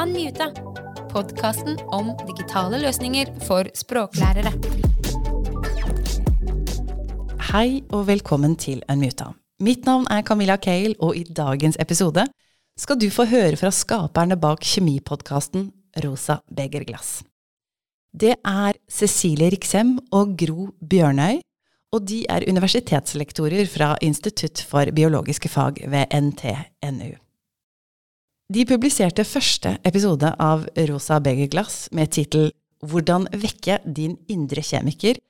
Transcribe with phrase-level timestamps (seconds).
[0.00, 0.46] Unmuta,
[1.12, 4.54] podkasten om digitale løsninger for språklærere.
[7.50, 9.34] Hei og velkommen til Unmuta.
[9.60, 12.24] Mitt navn er Camilla Cale, og i dagens episode
[12.80, 15.68] skal du få høre fra skaperne bak kjemipodkasten
[16.00, 17.20] Rosa Begerglass.
[18.08, 21.42] Det er Cecilie Riksem og Gro Bjørnøy,
[21.92, 27.18] og de er universitetslektorer fra Institutt for biologiske fag ved NTNU.
[28.50, 32.48] De publiserte første episode av Rosa Begerglass med tittel
[32.82, 35.20] Hvordan vekke din indre kjemiker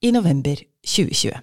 [0.00, 1.34] i november 2020.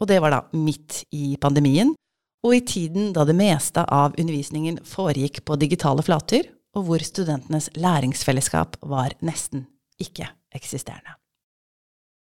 [0.00, 1.92] Og det var da midt i pandemien,
[2.40, 7.68] og i tiden da det meste av undervisningen foregikk på digitale flater, og hvor studentenes
[7.76, 9.66] læringsfellesskap var nesten
[10.00, 11.18] ikke-eksisterende.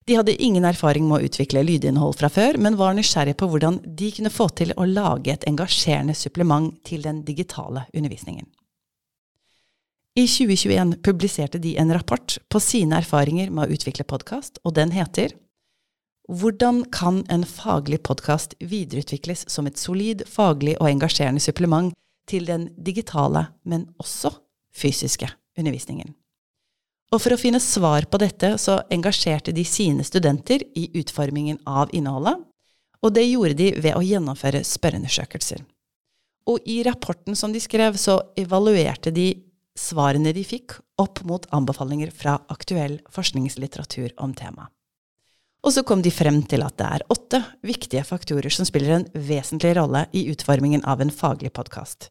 [0.06, 3.78] De hadde ingen erfaring med å utvikle lydinnhold fra før, men var nysgjerrige på hvordan
[3.86, 8.48] de kunne få til å lage et engasjerende supplement til den digitale undervisningen.
[10.18, 14.92] I 2021 publiserte de en rapport på sine erfaringer med å utvikle podkast, og den
[14.92, 15.38] heter
[16.28, 21.94] Hvordan kan en faglig podkast videreutvikles som et solid, faglig og engasjerende supplement
[22.30, 24.34] til den digitale, men også
[24.76, 26.14] fysiske undervisningen?
[27.12, 31.92] Og for å finne svar på dette, så engasjerte de sine studenter i utformingen av
[31.92, 32.40] innholdet,
[33.02, 35.60] og det gjorde de ved å gjennomføre spørreundersøkelser.
[36.48, 39.28] Og i rapporten som de skrev, så evaluerte de
[39.78, 44.70] svarene de fikk, opp mot anbefalinger fra aktuell forskningslitteratur om temaet.
[45.62, 49.04] Og så kom de frem til at det er åtte viktige faktorer som spiller en
[49.14, 52.08] vesentlig rolle i utformingen av en faglig podkast.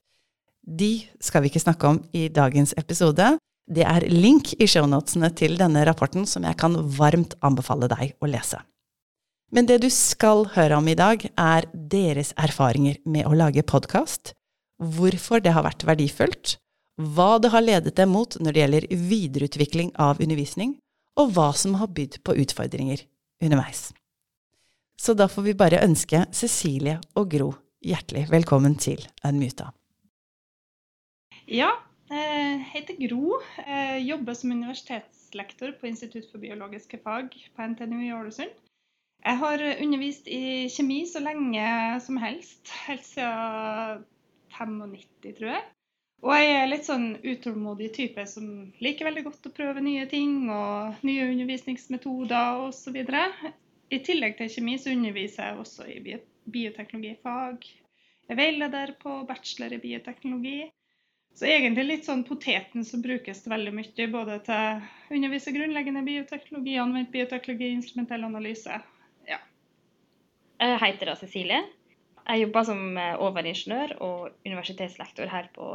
[0.64, 3.34] De skal vi ikke snakke om i dagens episode,
[3.70, 8.30] det er link i shownotene til denne rapporten som jeg kan varmt anbefale deg å
[8.30, 8.60] lese.
[9.52, 14.34] Men det du skal høre om i dag, er deres erfaringer med å lage podkast,
[14.82, 16.56] hvorfor det har vært verdifullt,
[17.02, 20.78] hva det har ledet dem mot når det gjelder videreutvikling av undervisning,
[21.20, 23.04] og hva som har bydd på utfordringer
[23.44, 23.90] underveis.
[24.96, 29.72] Så da får vi bare ønske Cecilie og Gro hjertelig velkommen til Unmuta.
[31.52, 31.74] Ja,
[32.12, 33.38] jeg eh, heter Gro.
[33.64, 38.52] Jeg jobber som universitetslektor på Institutt for biologiske fag på NTNU i Ålesund.
[39.22, 41.66] Jeg har undervist i kjemi så lenge
[42.04, 42.72] som helst.
[42.88, 44.04] Helt siden
[44.58, 45.64] 95, tror jeg.
[46.22, 48.50] Og jeg er litt sånn utålmodig type som
[48.84, 53.00] liker veldig godt å prøve nye ting og nye undervisningsmetoder osv.
[53.92, 56.20] I tillegg til kjemi så underviser jeg også i
[56.52, 57.66] bioteknologifag.
[58.28, 60.60] Jeg er veileder på bachelor i bioteknologi.
[61.38, 66.76] Så egentlig litt sånn poteten som brukes veldig mye, både til å undervise grunnleggende bioteknologi,
[66.82, 68.82] anvendt bioteknologi, instrumentell analyse.
[69.30, 69.40] Ja.
[70.62, 71.62] Jeg heter da Cecilie.
[72.28, 75.72] Jeg jobber som eh, overingeniør og universitetslektor her på,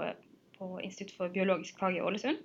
[0.61, 2.39] på Institutt for biologisk fag i Ålesund.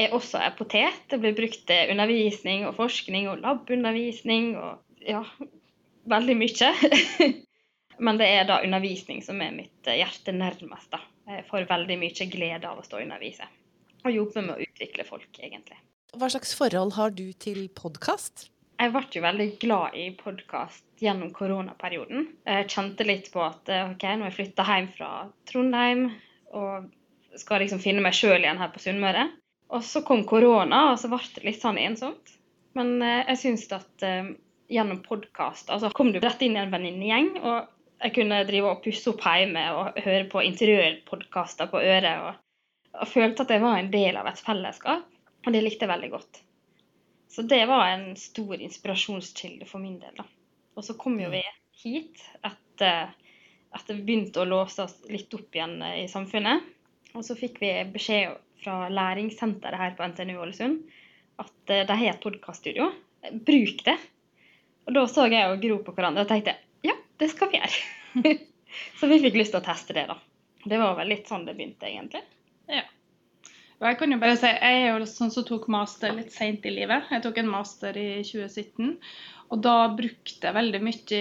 [0.00, 1.02] Jeg også er potet.
[1.10, 5.20] Det blir brukt til undervisning og forskning og labundervisning og ja,
[6.08, 6.72] veldig mye.
[8.06, 10.94] Men det er da undervisning som er mitt eh, hjerte nærmest.
[10.94, 11.02] da.
[11.32, 13.48] Jeg får veldig mye glede av å stå og undervise.
[14.02, 15.78] Og jobbe med å utvikle folk, egentlig.
[16.18, 18.50] Hva slags forhold har du til podkast?
[18.82, 22.26] Jeg ble jo veldig glad i podkast gjennom koronaperioden.
[22.48, 25.10] Jeg kjente litt på at eh, ok, nå har jeg flytta hjem fra
[25.48, 26.08] Trondheim
[26.52, 26.90] og
[27.38, 29.28] skal liksom finne meg sjøl igjen her på Sunnmøre.
[29.72, 32.34] Og så kom korona, og så ble det litt sånn ensomt.
[32.76, 34.08] Men eh, jeg syns at
[34.72, 37.36] gjennom podkast altså kom du rett inn i en venninnegjeng.
[37.40, 37.71] Og
[38.02, 42.26] jeg kunne drive og pusse opp hjemme og høre på interiørpodkaster på øret.
[42.26, 42.40] Og,
[42.98, 45.06] og, følte at jeg var en del av et fellesskap,
[45.42, 46.42] og det likte jeg veldig godt.
[47.32, 50.14] Så det var en stor inspirasjonskilde for min del.
[50.18, 50.26] da.
[50.76, 51.42] Og så kom jo vi
[51.82, 53.12] hit etter,
[53.72, 56.66] at det begynte å låse oss litt opp igjen i samfunnet.
[57.16, 60.82] Og så fikk vi beskjed fra læringssenteret her på NTNU Ålesund
[61.40, 62.90] at eh, de har et podkaststudio.
[63.46, 63.96] Bruk det.
[64.86, 66.56] Og da så jeg og Gro på hverandre og tenkte
[67.22, 68.34] det skal vi gjøre.
[68.98, 70.18] så vi fikk lyst til å teste det, da.
[70.62, 72.22] Det var vel litt sånn det begynte, egentlig.
[72.70, 72.84] Ja.
[73.82, 76.66] Og jeg kan jo bare si, jeg er jo sånn som tok master litt seint
[76.68, 77.08] i livet.
[77.10, 78.92] Jeg tok en master i 2017.
[79.52, 81.18] Og da brukte jeg veldig mye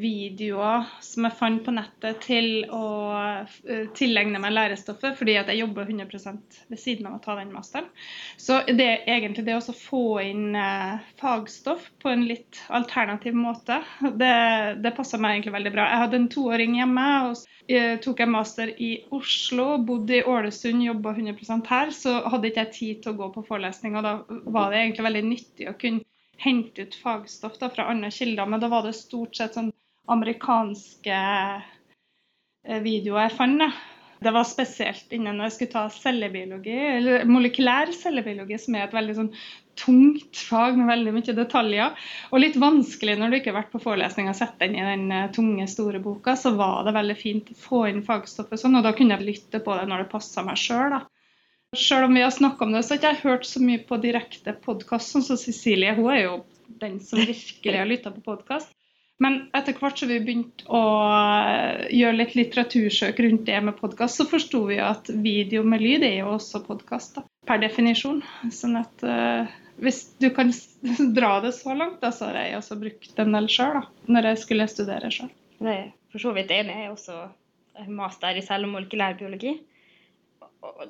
[0.00, 5.60] videoer som jeg fant på nettet til å eh, tilegne meg lærestoffet, fordi at jeg
[5.60, 6.08] jobber 100
[6.70, 7.90] ved siden av å ta den masteren.
[8.40, 14.32] Så det egentlig det å få inn eh, fagstoff på en litt alternativ måte, det,
[14.80, 15.90] det passa meg egentlig veldig bra.
[15.92, 17.08] Jeg hadde en toåring hjemme.
[17.28, 21.92] og jeg tok jeg master i Oslo, bodde i Ålesund, jobba 100% her.
[21.96, 24.16] Så hadde ikke jeg tid til å gå på forelesning, og da
[24.56, 26.04] var det egentlig veldig nyttig å kunne
[26.42, 28.46] hente ut fagstoff da, fra andre kilder.
[28.46, 29.72] Men da var det stort sett sånn
[30.10, 33.62] amerikanske eh, videoer jeg fant.
[33.64, 33.72] Da.
[34.24, 39.16] Det var spesielt innen jeg skulle ta cellebiologi, eller molekylær cellebiologi, som er et veldig
[39.18, 39.32] sånn
[39.76, 42.06] tungt fag med veldig mye detaljer.
[42.30, 45.10] Og litt vanskelig når du ikke har vært på forelesning og sett den i den
[45.12, 48.86] eh, tunge, store boka, så var det veldig fint å få inn fagstoffet sånn, og
[48.86, 51.00] da kunne jeg lytte på det når det passa meg sjøl.
[51.74, 53.98] Selv om vi har snakka om det, så har jeg ikke hørt så mye på
[54.02, 55.94] direkte podkast, sånn som Cecilie.
[55.96, 56.34] Hun er jo
[56.80, 58.72] den som virkelig har lytta på podkast.
[59.22, 64.18] Men etter hvert som vi begynte å eh, gjøre litt litteratursøk rundt det med podkast,
[64.18, 68.24] så forsto vi at video med lyd er jo også podkast, per definisjon.
[68.54, 69.46] Sånn at uh,
[69.82, 70.50] hvis du kan
[71.18, 74.42] dra det så langt, da, så har jeg også brukt en del sjøl, når jeg
[74.42, 75.30] skulle studere sjøl.
[75.60, 76.74] Det er for så vidt enig.
[76.74, 79.54] Jeg er også master i celle- og molekylærbiologi.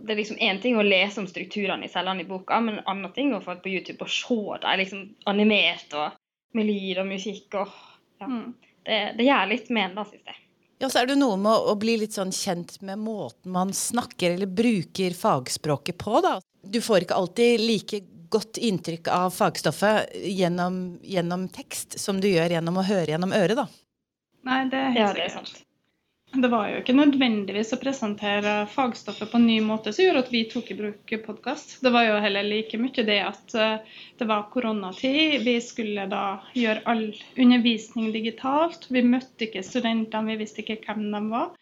[0.01, 2.87] Det er liksom én ting å lese om strukturene i cellene i boka, men en
[2.93, 6.21] annen ting å få på YouTube og se dem liksom animert og
[6.55, 7.49] med lyd og musikk.
[7.59, 7.69] og
[8.23, 8.31] ja.
[8.31, 8.55] Mm.
[8.85, 10.41] Det, det, gjør litt med en, da, syns jeg.
[10.83, 14.35] Ja, så er det noe med å bli litt sånn kjent med måten man snakker
[14.35, 16.37] eller bruker fagspråket på, da.
[16.63, 18.01] Du får ikke alltid like
[18.35, 23.61] godt inntrykk av fagstoffet gjennom, gjennom tekst som du gjør gjennom å høre gjennom øret,
[23.63, 23.69] da.
[24.45, 25.63] Nei, det er helt ja, det er sant.
[26.35, 30.33] Det var jo ikke nødvendigvis å presentere fagstoffet på en ny måte som gjorde at
[30.35, 31.77] vi tok i bruk podkast.
[31.85, 35.45] Det var jo heller like mye det at eh, det var koronatid.
[35.47, 36.25] Vi skulle da
[36.59, 37.05] gjøre all
[37.39, 38.89] undervisning digitalt.
[38.91, 41.55] Vi møtte ikke studentene, vi visste ikke hvem de var.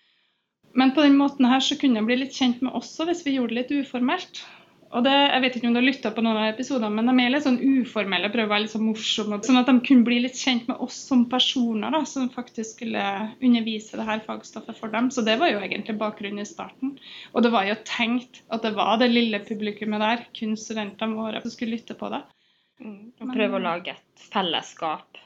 [0.73, 3.25] Men på den måten her så kunne de bli litt kjent med oss også hvis
[3.27, 4.45] vi gjorde det litt uformelt.
[4.93, 7.25] Og det, jeg vet ikke om du har lytta på noen av episodene, men de
[7.25, 9.39] er litt sånn uformelle, prøver å være litt sånn morsomme.
[9.47, 13.05] Sånn at de kunne bli litt kjent med oss som personer, da, som faktisk skulle
[13.41, 15.09] undervise det her fagstoffet for dem.
[15.15, 16.99] Så det var jo egentlig bakgrunnen i starten.
[17.33, 21.41] Og det var jo tenkt at det var det lille publikummet der, kun studentene våre,
[21.41, 22.21] som skulle lytte på det.
[22.83, 25.21] Mm, og prøve å lage et fellesskap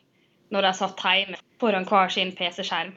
[0.55, 2.95] når de satt hjemme foran hver sin PC-skjerm.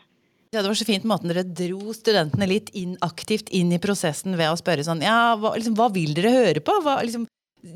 [0.50, 4.34] Ja, Det var så fint måten dere dro studentene litt inn, aktivt inn i prosessen
[4.38, 6.74] ved å spørre sånn Ja, hva, liksom, hva vil dere høre på?
[6.82, 7.28] Hva, liksom,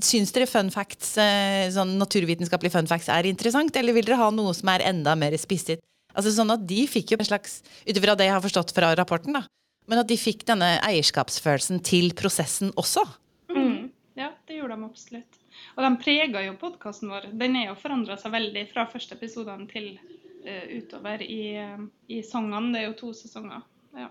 [0.01, 4.29] Syns dere fun facts, eh, sånn naturvitenskapelig fun facts er interessant, eller vil dere ha
[4.31, 5.83] noe som er enda mer spisset?
[6.15, 8.93] Altså sånn at De fikk jo en slags, ut ifra det jeg har forstått fra
[8.95, 9.43] rapporten, da,
[9.91, 13.03] men at de fikk denne eierskapsfølelsen til prosessen også.
[13.51, 13.91] Mm.
[14.15, 15.39] Ja, det gjorde de absolutt.
[15.75, 17.27] Og de prega jo podkasten vår.
[17.35, 19.97] Den er jo forandra seg veldig fra første episodene til
[20.45, 22.73] utover i, eh, i sangene.
[22.73, 23.63] Det er jo to sesonger.
[23.97, 24.09] Ja.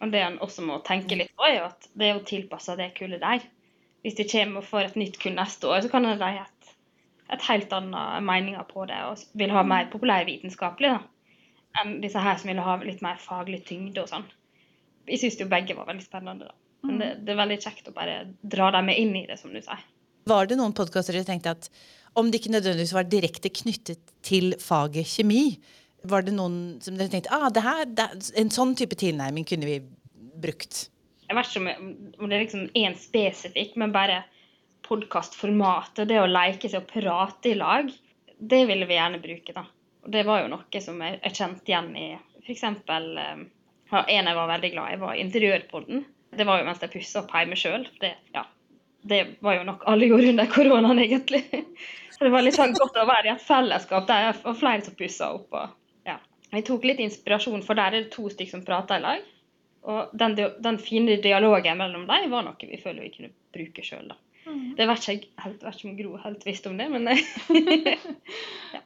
[0.00, 2.76] Og Det en også må tenke litt på, er jo at det er jo tilpassa
[2.76, 3.44] det kullet der.
[4.04, 6.74] Hvis de kommer og får et nytt kull neste år, så kan de ha et,
[7.32, 11.00] et helt annet meninger på det og vil ha mer populærvitenskapelig da,
[11.80, 14.26] enn disse her som vil ha litt mer faglig tyngde og sånn.
[15.08, 16.58] Vi syns jo begge var veldig spennende, da.
[16.84, 19.52] Men det, det, er veldig kjekt å bare dra dem med inn i det, som
[19.54, 19.80] du sier.
[20.28, 21.70] Var det noen podkaster du tenkte at
[22.18, 25.58] om det ikke nødvendigvis var direkte knyttet til faget kjemi,
[26.04, 28.08] var det noen som dere tenkte ah, det her, det,
[28.40, 29.78] en sånn type tilnærming kunne vi
[30.42, 30.86] brukt?
[31.24, 31.74] Jeg vet ikke
[32.20, 34.22] om det er liksom én spesifikk, men bare
[34.84, 37.88] podkastformatet, det å leke seg og prate i lag,
[38.38, 39.54] det ville vi gjerne bruke.
[39.56, 39.64] da.
[40.04, 42.08] Og Det var jo noe som jeg, jeg kjente igjen i
[42.44, 42.64] f.eks.
[42.68, 43.46] Um,
[43.94, 46.04] en jeg var veldig glad i, var Interiørpodden.
[46.34, 47.86] Det var jo mens jeg pussa opp hjemme sjøl.
[48.02, 48.44] Det, ja,
[49.08, 51.44] det var jo nok alle gjorde under koronaen, egentlig.
[52.14, 54.94] Så det var litt sånn godt å være i et fellesskap der var flere som
[54.98, 55.54] pussa opp.
[55.58, 55.72] Og,
[56.06, 56.18] ja.
[56.54, 59.24] Jeg tok litt inspirasjon, for der er det to stykker som prater i lag.
[59.84, 64.14] Og den, den, fine dialogen mellom dem var noe vi føler vi kunne bruke sjøl.
[64.44, 64.74] Mm.
[64.78, 67.10] Det vet ikke jeg helt, vet ikke om Gro helt visste om det, men
[68.76, 68.82] ja.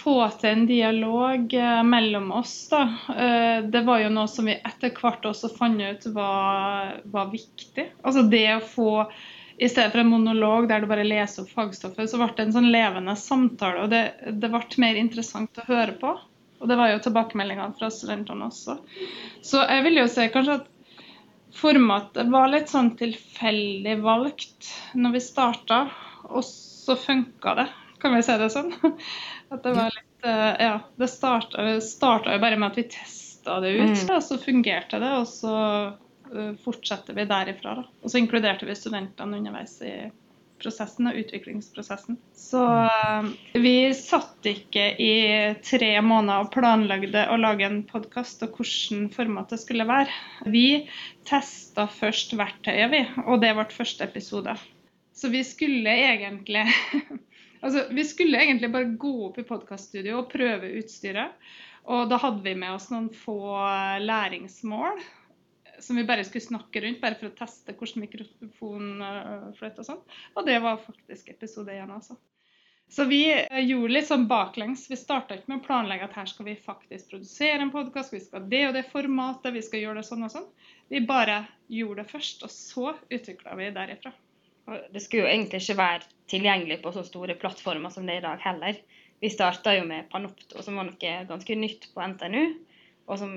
[0.00, 2.84] Få til en dialog eh, mellom oss, da.
[3.10, 7.88] Eh, det var jo noe som vi etter hvert også fant ut var, var viktig.
[8.00, 8.92] Altså det å få
[9.60, 12.54] i stedet for en monolog der du bare leser opp fagstoffet, så ble det en
[12.54, 13.82] sånn levende samtale.
[13.84, 14.02] Og det,
[14.40, 16.14] det ble mer interessant å høre på.
[16.60, 18.78] Og det var jo tilbakemeldingene fra studentene også.
[19.44, 20.70] Så jeg vil jo si kanskje at
[21.60, 25.82] formatet var litt sånn tilfeldig valgt når vi starta,
[26.30, 27.68] og så funka det.
[28.00, 28.72] Kan vi si det sånn?
[29.52, 33.74] At det var litt eh, Ja, det starta jo bare med at vi testa det
[33.76, 34.12] ut, mm.
[34.14, 35.10] og så fungerte det.
[35.20, 35.54] Og så
[36.64, 37.76] fortsetter vi derifra.
[37.80, 37.86] Da.
[38.02, 39.94] Og så inkluderte vi studentene underveis i
[40.60, 42.18] prosessen og utviklingsprosessen.
[42.36, 45.14] Så uh, vi satt ikke i
[45.64, 50.12] tre måneder og planlagde å lage en podkast og hvordan formatet skulle være.
[50.52, 50.84] Vi
[51.28, 54.56] testa først verktøyet, vi, og det ble første episode.
[55.16, 56.66] Så vi skulle egentlig
[57.60, 61.34] Altså, vi skulle egentlig bare gå opp i podkaststudioet og prøve utstyret.
[61.92, 63.36] Og da hadde vi med oss noen få
[64.00, 64.96] læringsmål
[65.80, 69.86] som vi bare skulle snakke rundt, bare for å teste hvordan mikrofonen uh, fløt og
[69.86, 70.02] sånn.
[70.36, 72.16] Og det var faktisk episode én, altså.
[72.90, 74.88] Så vi uh, gjorde litt sånn baklengs.
[74.90, 78.22] Vi starta ikke med å planlegge at her skal vi faktisk produsere en podkast, vi
[78.24, 80.48] skal det og det formatet, vi skal gjøre det sånn og sånn.
[80.92, 84.14] Vi bare gjorde det først, og så utvikla vi derifra.
[84.90, 88.26] Det skulle jo egentlig ikke være tilgjengelig på så store plattformer som det er i
[88.28, 88.82] dag heller.
[89.20, 92.44] Vi starta jo med Panopto, som var noe ganske nytt på NTNU,
[93.10, 93.32] og som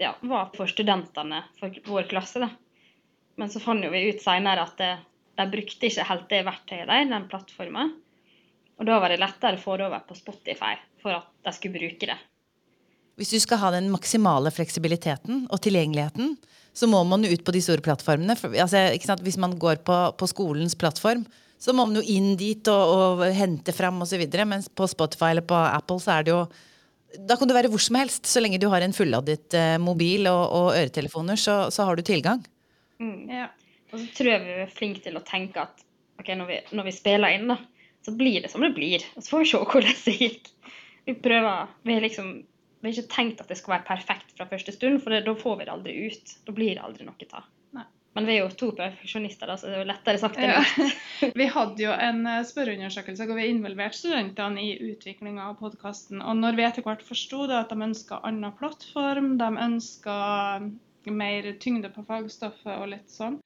[0.00, 2.42] ja, var for studentene for vår klasse.
[2.42, 2.50] da.
[3.36, 4.92] Men så fant vi ut seinere at det,
[5.36, 7.90] de brukte ikke helt det verktøyet der, den plattforma.
[8.76, 11.78] Og da var det lettere å få det over på Spotify for at de skulle
[11.78, 12.16] bruke det.
[13.16, 16.34] Hvis du skal ha den maksimale fleksibiliteten og tilgjengeligheten,
[16.76, 18.36] så må man jo ut på de store plattformene.
[18.36, 21.24] For, altså, Hvis man går på, på, skolens plattform,
[21.58, 24.26] så må man jo inn dit og, og hente fram osv.
[24.44, 26.42] Mens på Spotify eller på Apple så er det jo
[27.28, 28.26] Da kan du være hvor som helst.
[28.28, 32.04] Så lenge du har en fulladet eh, mobil og, og øretelefoner, så, så, har du
[32.06, 32.42] tilgang.
[33.02, 33.30] Mm.
[33.30, 33.48] Ja.
[33.92, 35.86] Og så tror jeg vi er flinke til å tenke at
[36.20, 37.60] okay, når vi, når vi spiller inn, da,
[38.04, 39.04] så blir det som det blir.
[39.14, 40.52] Og så får vi se hvordan det gikk.
[41.06, 42.36] Vi prøver Vi har liksom
[42.86, 45.32] vi har ikke tenkt at det skal være perfekt fra første stund, for det, da
[45.34, 46.34] får vi det aldri ut.
[46.46, 47.46] Da blir det aldri noe av.
[48.16, 50.78] Men vi er jo to perfeksjonister, så det er jo lettere sagt enn gjort.
[50.80, 51.28] Ja.
[51.40, 56.22] vi hadde jo en eh, spørreundersøkelse hvor vi involverte studentene i utviklinga av podkasten.
[56.24, 60.16] Og når vi etter hvert forsto at de ønska annen plattform, de ønska
[61.06, 63.36] mer tyngde på fagstoffet og litt sånn,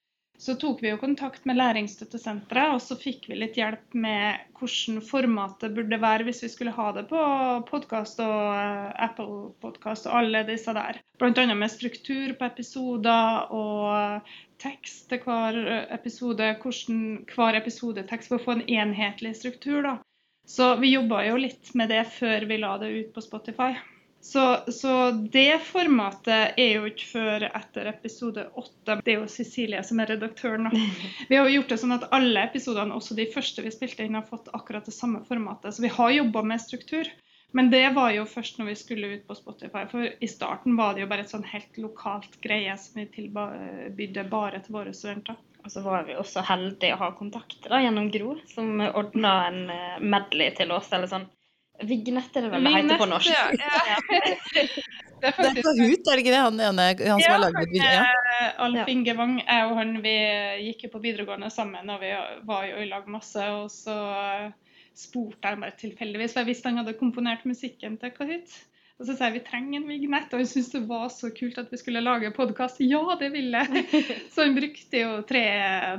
[0.40, 5.02] så tok vi jo kontakt med Læringsstøttesenteret, og så fikk vi litt hjelp med hvordan
[5.04, 7.24] formatet burde være hvis vi skulle ha det på
[7.68, 11.02] podkast og eh, Apple Podkast og alle disse der.
[11.20, 11.44] Bl.a.
[11.52, 14.32] med struktur på episoder og
[14.64, 15.60] tekst til hver
[15.92, 17.04] episode, hvordan
[17.34, 19.82] hver episodetekst for å få en enhetlig struktur.
[19.84, 19.98] da.
[20.48, 23.74] Så vi jobba jo litt med det før vi la det ut på Spotify.
[24.22, 28.98] Så, så, det formatet er jo ikke før etter episode åtte.
[29.00, 30.68] Det er jo Cecilie som er redaktøren.
[31.30, 34.18] Vi har jo gjort det sånn at alle episodene, også de første vi spilte inn,
[34.18, 35.72] har fått akkurat det samme formatet.
[35.74, 37.08] Så vi har jobba med struktur.
[37.56, 39.86] Men det var jo først når vi skulle ut på Spotify.
[39.90, 44.28] For i starten var det jo bare et sånn helt lokalt greie som vi tilbydde
[44.30, 45.40] bare til våre studenter.
[45.64, 49.60] Og så var vi også heldige å ha kontakter da, gjennom Gro, som ordna en
[49.72, 50.92] eh, medley til oss.
[50.92, 51.26] eller sånn
[51.86, 53.30] Vignett er det vel det heter på norsk.
[53.32, 53.44] Ja,
[53.90, 53.98] ja.
[55.20, 56.40] det er faktisk det er det ikke det?
[56.44, 57.84] Han ene han som ja, har laget det?
[57.84, 60.16] Ja, Alf Inge Wang, jeg og han vi
[60.66, 62.14] gikk jo på videregående sammen, og vi
[62.48, 63.46] var jo i lag masse.
[63.56, 63.96] Og så
[64.96, 68.58] spurte jeg bare tilfeldigvis, for jeg visste han hadde komponert musikken til Kahoot.
[69.00, 71.56] Og så sa jeg vi trenger en vignett, og hun syntes det var så kult
[71.62, 72.82] at vi skulle lage podkast.
[72.84, 73.84] Ja, det ville jeg!
[74.34, 75.44] Så hun brukte jo tre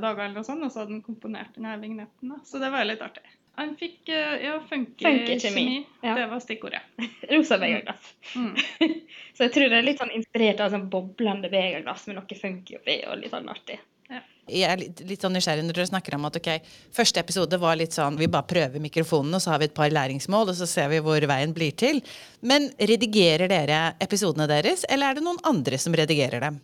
[0.04, 2.36] dager eller noe sånt, og så hadde han komponert denne vignetten.
[2.36, 2.38] Da.
[2.46, 3.26] Så det var litt artig.
[3.60, 5.86] Han fikk eh, ja, funky, funky kjemi.
[6.02, 6.16] Ja.
[6.16, 6.82] Det var stikkordet.
[7.32, 8.14] Rosa begerglass.
[8.36, 8.56] Mm.
[9.36, 12.80] så jeg tror det er litt sånn inspirert av sånn boblende begerglass med noe funky
[12.80, 13.78] oppi og litt sånn artig.
[14.12, 14.22] Ja.
[14.52, 16.50] Jeg er litt, litt, sånn nysgjerrig når dere snakker om at ok,
[16.96, 19.92] første episode var litt sånn vi bare prøver mikrofonen, og så har vi et par
[19.94, 22.02] læringsmål, og så ser vi hvor veien blir til.
[22.44, 26.60] Men redigerer dere episodene deres, eller er det noen andre som redigerer dem?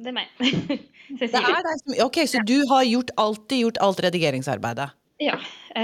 [0.00, 0.32] Det er meg.
[1.20, 4.90] det er deg som, ok, Så du har gjort, alltid gjort alt redigeringsarbeidet?
[5.20, 5.36] Ja.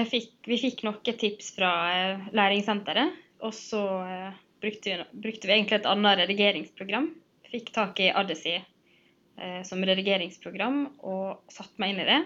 [0.09, 3.19] Fikk, vi fikk noen tips fra eh, læringssenteret.
[3.45, 7.11] Og så eh, brukte vi, brukte vi, egentlig et annet redigeringsprogram.
[7.53, 12.19] Fikk tak i Adesi eh, som redigeringsprogram og satte meg inn i det.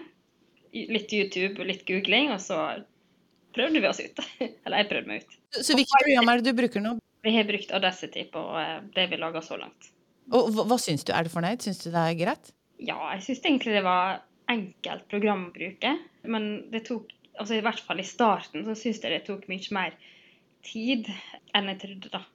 [0.95, 2.61] Litt YouTube og litt googling, og så
[3.51, 4.23] prøvde vi oss ut.
[4.63, 5.39] Eller jeg prøvde meg ut.
[5.59, 6.95] Så, hvilke program er det du bruker nå?
[7.27, 8.41] Vi har brukt Audacity på
[8.95, 9.91] det vi laga så langt.
[10.31, 11.11] Og hva, hva syns du?
[11.13, 11.59] Er du fornøyd?
[11.61, 12.53] Syns du det er greit?
[12.81, 15.95] Ja, jeg syns egentlig det var enkelt program å bruke.
[16.23, 19.75] Men det tok, altså i hvert fall i starten, så syns jeg det tok mye
[19.75, 19.97] mer
[20.65, 21.09] tid
[21.57, 22.25] enn jeg trodde, da.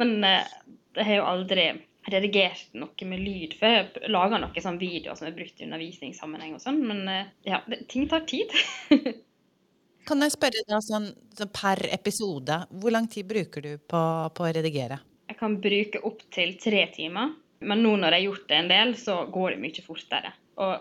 [0.00, 0.56] Men eh,
[0.98, 1.68] jeg har jo aldri
[2.06, 3.88] redigert noe med lyd før.
[3.96, 7.62] Jeg laga noen sånn videoer som er brukt i undervisningssammenheng og sånn, men eh, ja,
[7.90, 8.52] ting tar tid.
[10.08, 14.02] kan jeg spørre deg sånn, så per episode, hvor lang tid bruker du på,
[14.36, 15.00] på å redigere?
[15.26, 17.34] Jeg kan bruke opptil tre timer.
[17.66, 20.32] Men nå når jeg har gjort det en del, så går det mye fortere.
[20.60, 20.74] Og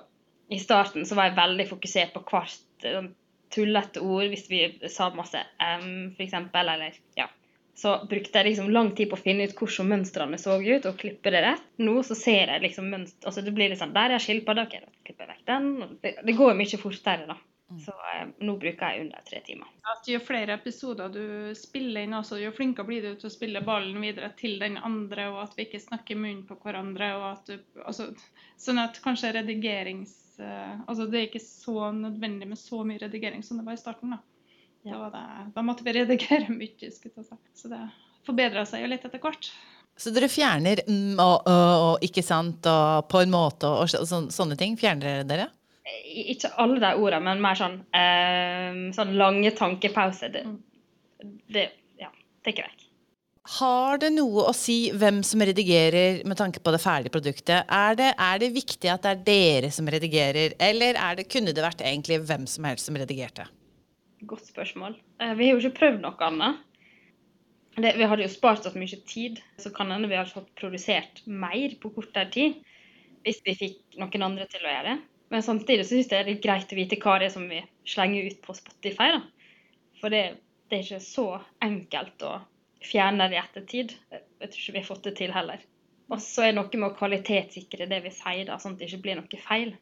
[0.49, 3.13] i starten så var jeg veldig fokusert på hvert sånn,
[3.55, 4.61] tullete ord, hvis vi
[4.91, 7.29] sa masse M, f.eks., eller ja.
[7.75, 10.99] Så brukte jeg liksom lang tid på å finne ut hvordan mønstrene så ut, og
[10.99, 11.65] klippe det rett.
[11.83, 14.77] Nå så ser jeg liksom mønster, altså det blir litt sånn Der er skilpadda, OK,
[14.79, 15.97] da klipper jeg vekk den.
[16.03, 17.35] Det, det går mye fortere, da.
[17.71, 17.79] Mm.
[17.81, 19.69] Så eh, nå bruker jeg under tre timer.
[19.91, 23.63] At jo flere episoder du spiller inn, også, jo flinkere blir du til å spille
[23.65, 27.11] ballen videre til den andre, og at vi ikke snakker munnen på hverandre.
[27.17, 28.11] og at du, altså,
[28.61, 30.21] Sånn at kanskje redigerings...
[30.39, 33.81] Uh, altså Det er ikke så nødvendig med så mye redigering som det var i
[33.81, 34.15] starten.
[34.15, 34.19] Da,
[34.87, 34.97] ja.
[34.99, 36.91] da, det, da måtte vi redigere mye.
[36.91, 37.81] Så det
[38.25, 39.51] forbedra seg jo litt etter hvert.
[39.95, 44.09] Så dere fjerner mm og, og, og, ikke sant og på en måte og, og
[44.09, 44.75] så, sånne ting?
[44.79, 45.47] Fjerner dere?
[45.85, 50.33] Ikke alle de ordene, men mer sånn, eh, sånn lange tankepauser.
[50.33, 51.35] Det, mm.
[51.53, 51.67] det
[52.01, 52.09] ja,
[52.41, 52.84] tar ikke vekk.
[53.45, 57.67] Har det noe å si hvem som redigerer med tanke på det ferdige produktet?
[57.69, 61.61] Er det, er det viktig at det er dere som redigerer, eller det, kunne det
[61.61, 63.45] vært egentlig hvem som helst som redigerte?
[64.25, 64.95] Godt spørsmål.
[65.21, 66.63] Eh, vi har jo ikke prøvd noe annet.
[67.75, 71.21] Det, vi hadde jo spart oss mye tid, så kan hende vi hadde fått produsert
[71.27, 72.57] mer på kortere tid
[73.27, 74.97] hvis vi fikk noen andre til å gjøre det.
[75.33, 77.61] Men samtidig syns jeg det er greit å vite hva det er som vi
[77.93, 79.11] slenger ut på Spotify.
[79.19, 79.21] da.
[80.01, 80.25] For det,
[80.69, 81.29] det er ikke så
[81.65, 82.35] enkelt å
[82.85, 83.95] fjerne det i ettertid.
[84.11, 85.63] Jeg tror ikke vi har fått det til heller.
[86.13, 88.89] Og så er det noe med å kvalitetssikre det vi sier, da, sånn at det
[88.89, 89.73] ikke blir noe feil.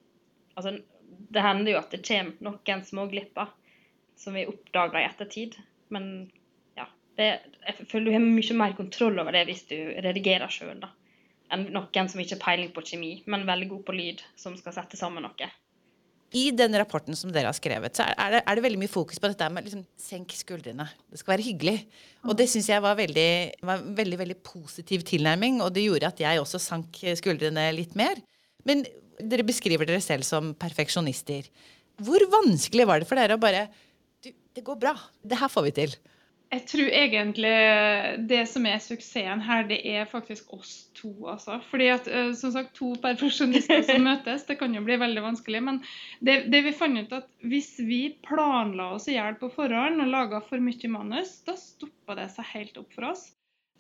[0.56, 0.78] Altså,
[1.34, 3.52] det hender jo at det kommer noen småglipper
[4.20, 5.58] som vi oppdager i ettertid.
[5.94, 6.10] Men
[6.80, 6.88] ja,
[7.20, 7.30] det,
[7.68, 10.86] jeg føler du har mye mer kontroll over det hvis du redigerer sjøl,
[11.54, 14.78] enn noen som ikke har peiling på kjemi, men veldig god på lyd, som skal
[14.78, 15.52] sette sammen noe.
[16.34, 19.22] I den rapporten som dere har skrevet, så er det, er det veldig mye fokus
[19.22, 20.88] på dette med liksom, senk skuldrene.
[21.12, 21.76] Det skal være hyggelig.
[22.26, 23.30] Og det syns jeg var veldig,
[23.70, 28.18] var veldig, veldig positiv tilnærming, og det gjorde at jeg også sank skuldrene litt mer.
[28.66, 28.82] Men
[29.22, 31.52] dere beskriver dere selv som perfeksjonister.
[32.02, 33.68] Hvor vanskelig var det for dere å bare
[34.24, 34.96] Du, det går bra.
[35.22, 35.96] Det her får vi til.
[36.54, 37.52] Jeg tror egentlig
[38.30, 41.10] det som er suksessen her, det er faktisk oss to.
[41.32, 41.58] altså.
[41.72, 45.64] Fordi at, eh, som sagt, To perfeksjonister som møtes, det kan jo bli veldig vanskelig.
[45.66, 45.80] Men
[46.22, 50.12] det, det vi fant ut at hvis vi planla oss i hjel på forhånd og
[50.14, 53.32] laga for mye manus, da stoppa det seg helt opp for oss.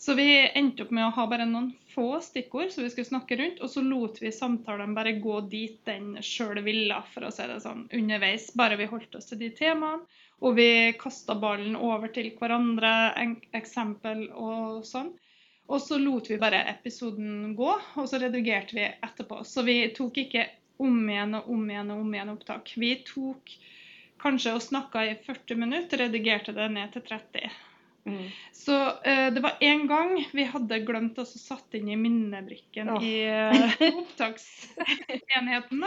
[0.03, 0.25] Så vi
[0.58, 3.70] endte opp med å ha bare noen få stikkord som vi skulle snakke rundt, og
[3.70, 7.86] så lot vi samtalen bare gå dit den sjøl ville, for å si det sånn,
[7.94, 8.50] underveis.
[8.58, 10.03] Bare vi holdt oss til de temaene.
[10.42, 12.94] Og vi kasta ballen over til hverandre,
[13.56, 15.13] eksempel og sånn.
[15.72, 19.44] Og så lot vi bare episoden gå, og så redigerte vi etterpå.
[19.48, 20.48] Så vi tok ikke
[20.84, 22.74] om igjen og om igjen og om igjen opptak.
[22.75, 23.54] Vi tok
[24.24, 27.54] kanskje og snakka i 40 minutter, redigerte det ned til 30.
[28.05, 28.29] Mm.
[28.51, 33.03] Så uh, det var en gang vi hadde glemt å satt inn i minnebrikken oh.
[33.03, 35.86] i uh, opptaksenheten.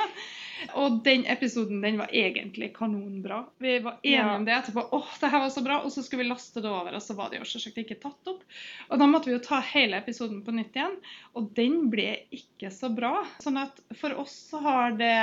[0.81, 3.43] Og den episoden den var egentlig kanonbra.
[3.61, 4.35] Vi var enige ja.
[4.37, 4.87] om det etterpå.
[4.91, 7.05] åh, oh, det her var så bra, Og så skulle vi laste det over, og
[7.05, 8.45] så var det jo selvsagt ikke tatt opp.
[8.89, 10.97] Og da måtte vi jo ta hele episoden på nytt igjen,
[11.37, 13.19] og den ble ikke så bra.
[13.45, 15.17] Sånn at for oss så har det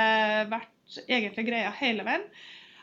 [0.52, 0.70] vært
[1.08, 2.28] egentlig greia hele veien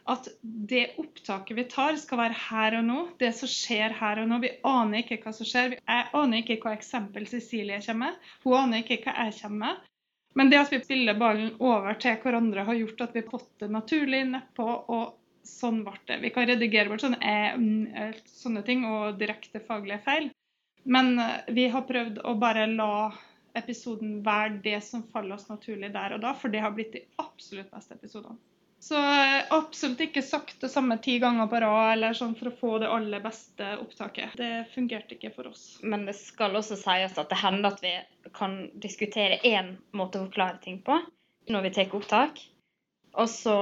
[0.09, 2.99] at det opptaket vi tar, skal være her og nå.
[3.21, 4.41] Det som skjer her og nå.
[4.43, 5.77] Vi aner ikke hva som skjer.
[5.77, 8.27] Jeg aner ikke hva eksempel Cecilie kommer med.
[8.45, 9.87] Hun aner ikke hva jeg kommer med.
[10.39, 13.49] Men det at vi spiller ballen over til hverandre, har gjort at vi har fått
[13.59, 14.67] det naturlig nedpå.
[14.87, 16.19] og sånn ble det.
[16.21, 20.29] Vi kan redigere bort sånne, eh, sånne ting og direkte faglige feil.
[20.83, 23.11] Men eh, vi har prøvd å bare la
[23.57, 27.03] episoden være det som faller oss naturlig der og da, for det har blitt de
[27.21, 28.37] absolutt beste episodene.
[28.81, 28.97] Så
[29.53, 32.87] absolutt ikke sagt det samme ti ganger på rad eller sånn for å få det
[32.89, 34.33] aller beste opptaket.
[34.39, 35.65] Det fungerte ikke for oss.
[35.85, 37.93] Men det skal også sies at det hender at vi
[38.33, 40.97] kan diskutere én måte å forklare ting på
[41.53, 42.41] når vi tar opptak.
[43.21, 43.55] Og så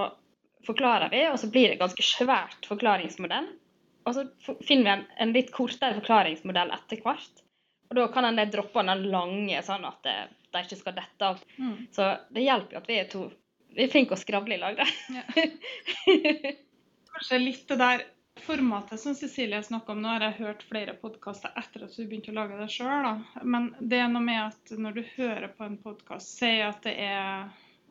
[0.63, 3.51] forklarer vi, og så blir det ganske svært forklaringsmodell.
[4.07, 4.25] Og så
[4.63, 7.43] finner vi en, en litt kortere forklaringsmodell etter hvert.
[7.91, 11.43] Og da kan en droppe den lange, sånn at de ikke skal dette av.
[11.59, 11.77] Mm.
[11.91, 13.27] Så det hjelper jo at vi er to
[13.75, 14.87] vi er flinke å skravle i lag, da.
[15.13, 15.25] Ja.
[17.13, 18.05] Kanskje litt det der
[18.39, 20.01] formatet som Cecilie snakker om.
[20.01, 23.09] Nå har jeg hørt flere podkaster etter at du begynte å lage det sjøl.
[23.43, 26.95] Men det er noe med at når du hører på en podkast, si at det
[27.03, 27.49] er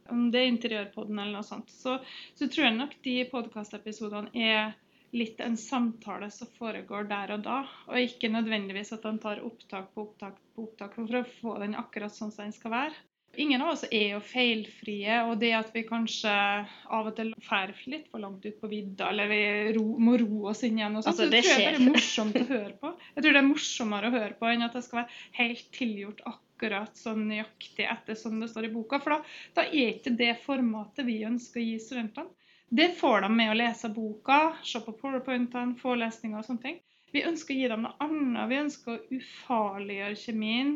[0.08, 1.98] om det er Interiørpodden eller noe sånt, så,
[2.32, 4.70] så tror jeg nok de podkastepisodene er
[5.16, 9.92] litt en samtale som foregår der og da, og ikke nødvendigvis at de tar opptak
[9.94, 12.98] på opptak på opptak for å få den akkurat sånn som den skal være.
[13.36, 17.70] Ingen av oss er jo feilfrie, og det at vi kanskje av og til drar
[17.86, 19.42] litt for langt ut på vidda, eller vi
[19.76, 21.92] ro, må roe oss inn igjen, og sånt, altså, så det tror jeg bare er
[21.92, 22.92] morsomt å høre på.
[23.14, 26.24] Jeg tror det er morsommere å høre på enn at det skal være helt tilgjort
[26.32, 28.98] akkurat sånn nøyaktig etter som det står i boka.
[29.04, 29.20] For da,
[29.60, 32.34] da er ikke det formatet vi ønsker å gi studentene.
[32.68, 36.80] Det får de med å lese boka, se på powerpointene, forelesninger og sånne ting.
[37.14, 38.48] Vi ønsker å gi dem noe annet.
[38.50, 40.74] Vi ønsker å ufarliggjøre kjemien.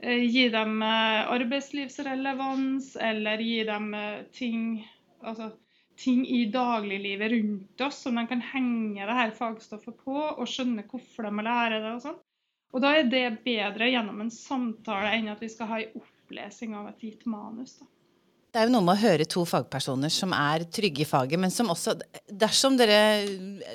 [0.00, 4.86] Eh, gi dem eh, arbeidslivsrelevans, eller gi dem eh, ting,
[5.26, 5.50] altså,
[5.98, 10.86] ting i dagliglivet rundt oss som de kan henge det her fagstoffet på, og skjønne
[10.86, 11.96] hvorfor de må lære det.
[11.96, 12.22] Og sånn.
[12.68, 16.78] Og da er det bedre gjennom en samtale enn at vi skal ha en opplesing
[16.78, 17.80] av et gitt manus.
[17.80, 17.90] da.
[18.48, 21.52] Det er jo noe med å høre to fagpersoner som er trygge i faget, men
[21.52, 21.98] som også
[22.38, 23.26] Dersom dere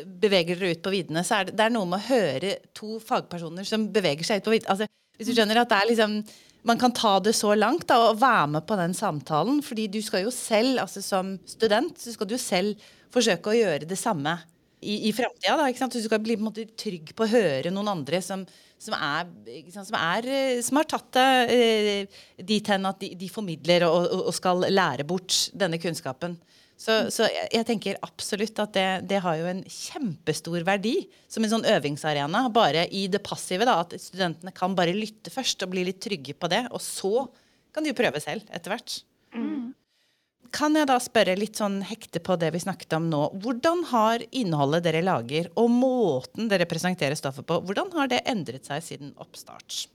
[0.08, 2.96] beveger dere ut på viddene, så er det, det er noe med å høre to
[3.04, 4.72] fagpersoner som beveger seg ut på viddene.
[4.72, 6.18] Altså, hvis du skjønner at det er liksom
[6.64, 9.62] man kan ta det så langt da, og være med på den samtalen.
[9.62, 12.80] fordi du skal jo selv, altså som student, så skal du selv
[13.12, 14.38] forsøke å gjøre det samme
[14.80, 15.90] i, i framtida.
[15.92, 18.46] Du skal bli på en måte trygg på å høre noen andre som,
[18.80, 19.28] som, er,
[19.74, 23.88] sant, som, er, eh, som har tatt det eh, dit hen at de, de formidler
[23.90, 26.38] og, og, skal lære bort denne kunnskapen.
[26.84, 30.98] Så, så jeg, jeg, tenker absolutt at det, det, har jo en kjempestor verdi
[31.32, 32.42] som en sånn øvingsarena.
[32.52, 33.64] Bare i det passive.
[33.70, 36.66] da, At studentene kan bare lytte først og bli litt trygge på det.
[36.76, 37.30] Og så
[37.74, 38.98] kan de jo prøve selv etter hvert.
[39.32, 39.72] Mm.
[40.54, 43.22] Kan jeg da spørre litt sånn hekte på det vi snakket om nå.
[43.42, 48.68] Hvordan har innholdet dere lager, og måten dere presenterer stoffet på, hvordan har det endret
[48.70, 49.86] seg siden oppstart?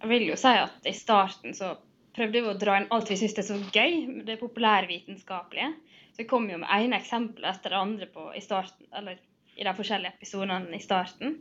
[0.00, 1.76] Jeg vil jo si at i starten så
[2.16, 5.70] prøvde vi å dra inn alt vi syntes er så gøy, det populærvitenskapelige.
[6.18, 9.20] Så vi kom jo med ene eksempelet etter det andre på, i, starten, eller,
[9.54, 11.36] i de forskjellige episodene i starten.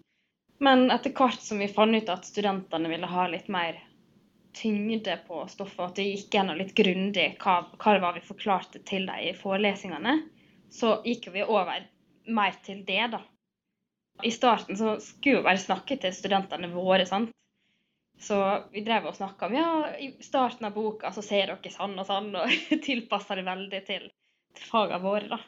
[0.61, 3.79] Men etter hvert som vi fant ut at studentene ville ha litt mer
[4.53, 8.83] tyngde på stoffet, at det gikk gjennom litt grundig hva, hva det var vi forklarte
[8.85, 10.13] til dem i forelesningene,
[10.69, 11.87] så gikk vi over
[12.37, 13.23] mer til det, da.
[14.21, 17.33] I starten så skulle vi bare snakke til studentene våre, sant.
[18.21, 18.37] Så
[18.77, 22.05] vi drev og snakka om ja, i starten av boka så ser dere sånn og
[22.05, 22.57] sånn, og
[22.91, 24.07] tilpassa det veldig til
[24.67, 25.39] fagene våre, da.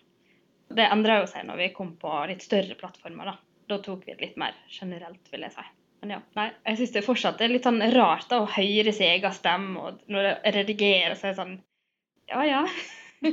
[0.69, 3.37] Det endra jo seg når vi kom på litt større plattformer, da.
[3.69, 5.65] Da tok vi det litt mer generelt, vil jeg si.
[6.01, 9.11] Men ja, nei, jeg syns det fortsatt er litt sånn rart da, å høre sin
[9.11, 9.81] egen stemme.
[9.81, 11.55] Og når det redigerer, så er det sånn
[12.29, 12.63] Ja, ja.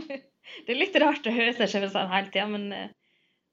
[0.66, 2.86] det er litt rart å høre seg selv sånn hele tida, men uh,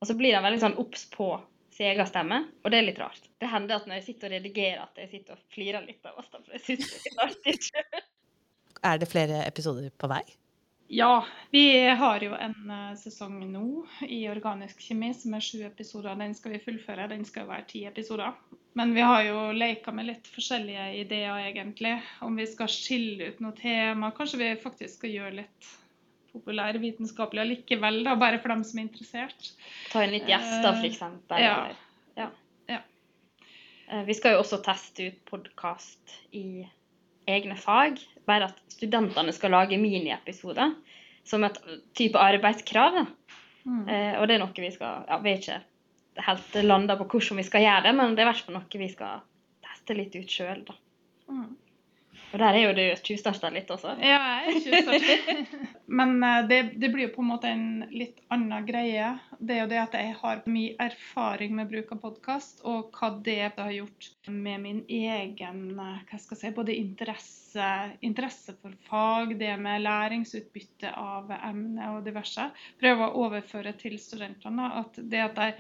[0.01, 1.29] Og så blir han veldig sånn obs på
[1.73, 3.23] sin egen stemme, og det er litt rart.
[3.41, 6.19] Det hender at når jeg sitter og redigerer, at jeg sitter og flirer litt av
[6.21, 8.03] oss, for jeg syns det er litt artig.
[8.91, 10.21] er det flere episoder på vei?
[10.93, 13.63] Ja, vi har jo en uh, sesong nå
[14.05, 16.13] i organisk kjemi som er sju episoder.
[16.19, 17.07] Den skal vi fullføre.
[17.09, 18.35] Den skal være ti episoder.
[18.77, 21.95] Men vi har jo leka med litt forskjellige ideer, egentlig.
[22.21, 24.11] Om vi skal skille ut noe tema.
[24.13, 25.71] Kanskje vi faktisk skal gjøre litt
[26.33, 29.49] populærvitenskapelig allikevel, da, bare for dem som er interessert.
[29.89, 31.01] Ta inn litt gjester, f.eks.
[31.41, 31.57] Ja.
[32.21, 32.29] ja.
[32.69, 32.79] ja.
[33.89, 36.67] Uh, vi skal jo også teste ut podkast i
[37.29, 40.73] egne fag, bare at studentene skal lage miniepisoder
[41.27, 41.59] som et
[41.95, 43.03] type arbeidskrav.
[43.63, 43.83] Mm.
[43.87, 45.59] Eh, og det er noe vi skal ja, Vi er ikke
[46.25, 48.81] helt landa på hvordan vi skal gjøre det, men det er i hvert fall noe
[48.81, 49.23] vi skal
[49.63, 50.65] teste litt ut sjøl.
[51.31, 51.53] Mm.
[52.33, 53.91] Og der er jo du tjuvstarta litt også.
[54.01, 55.35] Ja, jeg er tjuvstarta.
[55.99, 59.11] Men eh, det, det, blir jo på en måte en litt annen greie.
[59.37, 63.11] Det er jo det at jeg har mye erfaring med bruk av podkast, og hva
[63.21, 68.73] det har gjort med min egen eh, hva skal jeg si, både interesse, interesse for
[68.89, 72.49] fag, det med læringsutbytte av emne og diverse.
[72.81, 75.51] Prøve å overføre til studentene at det at de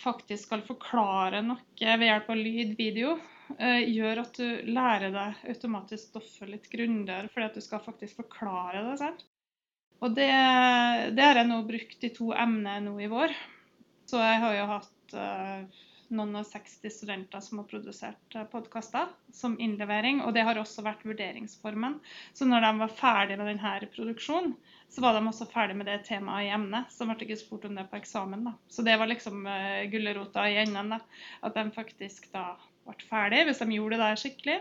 [0.00, 3.18] faktisk skal forklare noe ved hjelp av lyd, video,
[3.56, 8.84] gjør at du lærer deg automatisk stoffet litt grundigere, fordi at du skal faktisk forklare
[8.90, 9.26] det selv.
[10.04, 13.34] Og det, har jeg nå brukt i to emner nå i vår.
[14.08, 15.80] Så jeg har jo hatt uh,
[16.14, 20.84] noen og 60 studenter som har produsert uh, podkaster som innlevering, og det har også
[20.86, 21.98] vært vurderingsformen.
[22.32, 24.54] Så når de var ferdig med denne produksjonen,
[24.88, 26.94] så var de også ferdig med det temaet i emnet.
[26.94, 28.46] Så ble det ikke spurt om det på eksamen.
[28.48, 28.54] da.
[28.70, 30.94] Så det var liksom uh, gulrota i enden.
[30.94, 31.02] da,
[31.42, 32.52] At de faktisk da
[32.88, 33.44] ble ferdig.
[33.48, 34.56] Hvis de gjorde det skikkelig,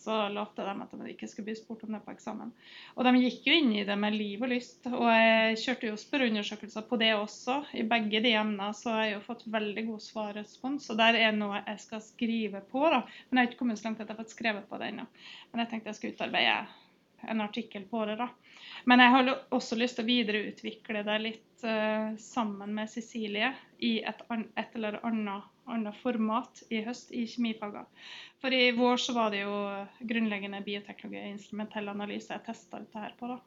[0.00, 2.52] så lovte de at de ikke skulle bli spurt om det på eksamen.
[2.96, 4.86] Og de gikk jo inn i det med liv og lyst.
[4.88, 7.58] Og jeg kjørte jo spørreundersøkelser på det også.
[7.76, 10.88] I begge de emnene så har jeg jo fått veldig god svarrespons.
[10.92, 13.02] Og der er noe jeg skal skrive på, da.
[13.28, 15.08] Men jeg har ikke kommet så langt at jeg har fått skrevet på det ennå.
[15.50, 16.62] Men jeg tenkte jeg skulle utarbeide
[17.28, 18.28] en artikkel på det, da.
[18.84, 23.52] Men jeg har også lyst til å videreutvikle det litt uh, sammen med Cecilie
[23.84, 27.86] i et, et eller annet, annet, format i høst i kjemifagene.
[28.42, 29.54] For i vår så var det jo
[30.12, 33.30] grunnleggende bioteknologi og instrumentell analyse jeg testa dette her på.
[33.34, 33.40] da.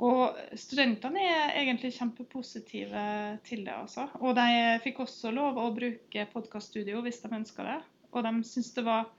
[0.00, 3.04] Og studentene er egentlig kjempepositive
[3.44, 3.76] til det.
[3.76, 4.08] altså.
[4.24, 7.80] Og de fikk også lov å bruke podkaststudio hvis de ønska det.
[8.10, 9.10] Og de syns det var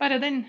[0.00, 0.44] bare den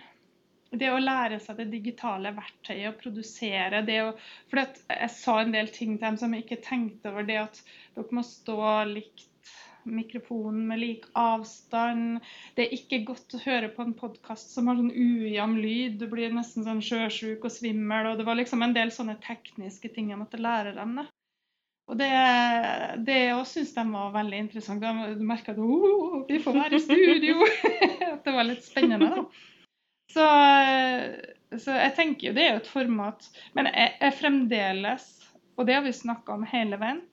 [0.75, 4.09] det å lære seg det digitale verktøyet og produsere det å,
[4.49, 7.27] For jeg sa en del ting til dem som ikke tenkte over.
[7.27, 7.61] Det at
[7.95, 8.57] dere må stå
[8.89, 9.27] likt
[9.85, 12.19] mikrofonen med lik avstand.
[12.55, 15.99] Det er ikke godt å høre på en podkast som har sånn ujevn lyd.
[16.01, 18.11] Du blir nesten sånn sjøsjuk og svimmel.
[18.11, 20.97] og Det var liksom en del sånne tekniske ting jeg måtte lære dem.
[21.01, 21.07] Da.
[21.85, 22.11] Og det,
[23.05, 24.85] det syns de var veldig interessant.
[25.17, 27.45] Du merka at oh, vi får være i studio!
[28.25, 29.11] det var litt spennende.
[29.19, 29.25] da.
[30.15, 30.25] Så,
[31.59, 33.29] så, jeg tenker jo det er jo et format.
[33.57, 35.09] Men jeg, jeg fremdeles,
[35.55, 37.03] og det har vi snakka om hele veien,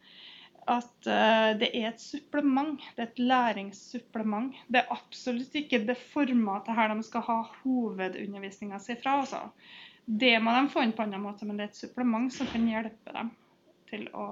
[0.70, 2.80] at uh, det er et supplement.
[2.96, 4.58] Det er et læringssupplement.
[4.68, 9.20] Det er absolutt ikke det formatet her de skal ha hovedundervisninga si fra.
[9.24, 9.42] Altså.
[10.06, 12.50] Det må de få inn på en annen måte, men det er et supplement som
[12.50, 13.30] kan hjelpe dem
[13.90, 14.26] til å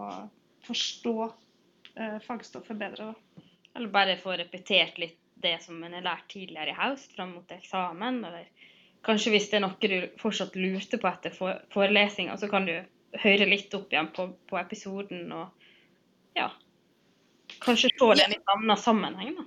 [0.67, 3.13] forstå eh, fagstoffet bedre.
[3.13, 3.45] da.
[3.77, 7.53] Eller bare få repetert litt det som en har lært tidligere i høst, fram mot
[7.55, 8.19] eksamen.
[8.27, 8.49] Eller
[9.07, 12.75] kanskje hvis det er noe du fortsatt lurte på etter for forelesninga, så kan du
[13.23, 15.70] høre litt opp igjen på, på episoden og
[16.35, 16.51] ja.
[17.61, 19.45] Kanskje se det i en annen sammenheng, da.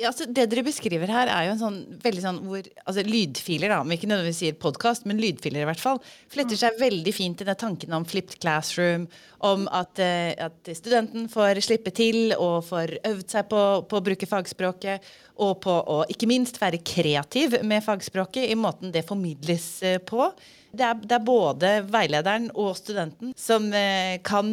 [0.00, 3.68] Ja, altså det dere beskriver her, er jo en sånn veldig sånn hvor Altså lydfiler,
[3.68, 6.00] da, om vi ikke nødvendigvis sier podkast, men lydfiler i hvert fall,
[6.32, 9.04] fletter seg veldig fint i den tanken om flipped classroom,
[9.44, 14.04] om at, eh, at studenten får slippe til og får øvd seg på, på å
[14.08, 15.04] bruke fagspråket,
[15.44, 20.32] og på å ikke minst være kreativ med fagspråket i måten det formidles eh, på.
[20.72, 24.48] Det er, det er både veilederen og studenten som eh, kan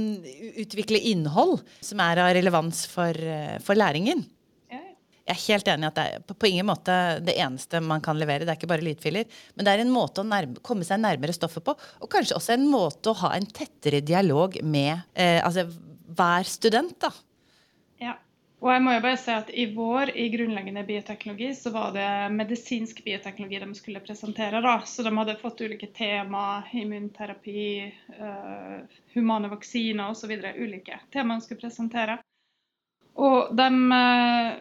[0.60, 3.30] utvikle innhold som er av relevans for,
[3.64, 4.28] for læringen.
[5.28, 8.20] Jeg er helt enig i at det er på, ingen måte det eneste man kan
[8.20, 8.46] levere.
[8.48, 9.28] Det er ikke bare lydfiler.
[9.56, 11.76] Men det er en måte å nærme, komme seg nærmere stoffet på.
[11.76, 15.68] Og kanskje også en måte å ha en tettere dialog med eh, altså,
[16.16, 17.12] hver student, da.
[18.02, 18.16] Ja.
[18.58, 22.08] Og jeg må jo bare si at i vår i grunnleggende bioteknologi så var det
[22.34, 24.64] medisinsk bioteknologi de skulle presentere.
[24.66, 24.80] da.
[24.90, 27.68] Så de hadde fått ulike tema, immunterapi,
[28.18, 28.80] uh,
[29.14, 30.34] humane vaksiner osv.
[30.58, 32.18] Ulike temaer de skulle presentere.
[33.18, 34.58] Og de, eh,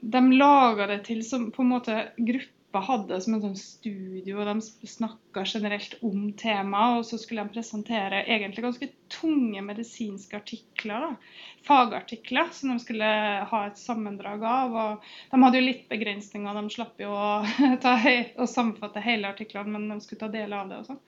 [0.00, 4.40] de laga det til som på en måte gruppa hadde som en sånn studio.
[4.42, 10.36] og De snakka generelt om temaet, og så skulle de presentere egentlig ganske tunge medisinske
[10.36, 11.06] artikler.
[11.06, 13.08] da, Fagartikler som de skulle
[13.52, 14.76] ha et sammendrag av.
[14.76, 17.32] og De hadde jo litt begrensninger, de slapp jo å,
[17.84, 17.96] ta,
[18.36, 21.02] å sammenfatte hele artiklene, men de skulle ta del av det og sånn.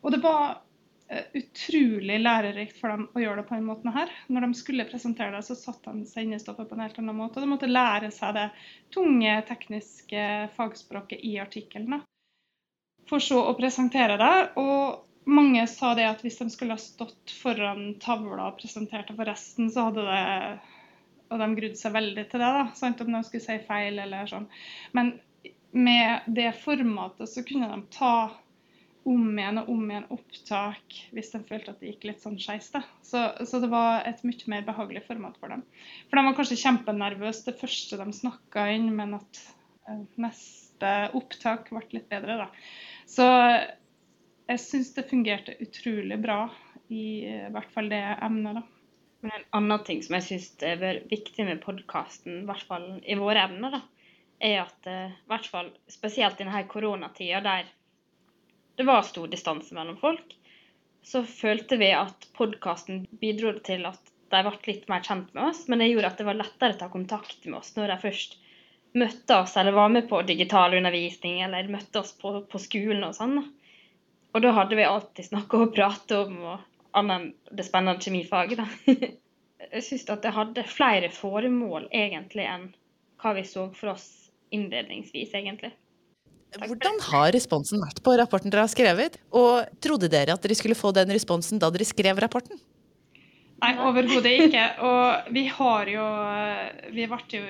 [0.00, 0.62] Og det var
[1.10, 4.10] utrolig lærerikt for dem å gjøre det på den måten her.
[4.30, 6.98] Når de skulle presentere det, så satte de seg inn i stoffet på en helt
[7.02, 7.38] annen måte.
[7.38, 8.46] Og de måtte lære seg det
[8.94, 12.02] tunge, tekniske fagspråket i artikkelen.
[13.10, 14.34] For så å presentere det.
[14.62, 19.16] Og mange sa det at hvis de skulle ha stått foran tavla og presentert det
[19.18, 20.28] for resten, så hadde det
[21.30, 23.02] Og de grudde seg veldig til det, da, sant?
[23.02, 24.48] om de skulle si feil eller sånn.
[24.98, 25.12] Men
[25.70, 28.14] med det formatet så kunne de ta
[29.08, 32.70] om igjen og om igjen opptak hvis de følte at det gikk litt sånn skeis.
[33.06, 35.64] Så, så det var et mye mer behagelig format for dem.
[36.08, 39.42] For de var kanskje kjempenervøse det første de snakka inn, men at
[39.88, 42.50] eh, neste opptak ble litt bedre, da.
[43.10, 43.26] Så
[44.50, 46.42] jeg syns det fungerte utrolig bra
[46.90, 48.66] i i hvert fall det emnet, da.
[49.20, 52.86] Men en annen ting som jeg syns er vært viktig med podkasten, i hvert fall
[53.04, 53.82] i våre emner, da,
[54.40, 57.68] er at eh, i hvert fall spesielt i denne koronatida der
[58.80, 60.36] det var stor distanse mellom folk,
[61.02, 65.64] så følte vi at podkasten bidro til at de ble litt mer kjent med oss,
[65.68, 68.36] men det gjorde at det var lettere å ta kontakt med oss når de først
[69.00, 73.14] møtte oss eller var med på digital undervisning eller møtte oss på, på skolen og
[73.16, 73.40] sånn.
[74.30, 76.66] Og da hadde vi alltid snakka og prate om og
[76.98, 79.10] annet det spennende kjemifaget, da.
[79.70, 82.70] Jeg syns at det hadde flere formål egentlig enn
[83.20, 84.06] hva vi så for oss
[84.54, 85.70] innledningsvis, egentlig.
[86.58, 89.18] Hvordan har responsen vært på rapporten dere har skrevet?
[89.30, 92.58] Og trodde dere at dere skulle få den responsen da dere skrev rapporten?
[93.60, 94.64] Nei, overhodet ikke.
[94.88, 96.06] Og vi har jo
[96.96, 97.44] Vi ble jo